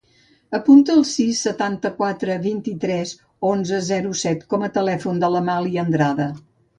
[0.59, 3.11] Apunta el sis, setanta-quatre, vint-i-tres,
[3.49, 6.27] onze, zero, set com a telèfon de l'Amàlia Andrada.